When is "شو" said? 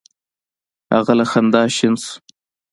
2.03-2.13